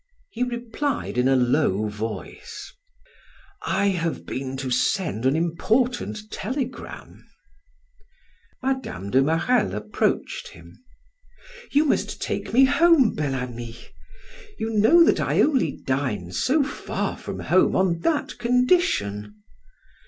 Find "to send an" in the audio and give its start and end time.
4.57-5.35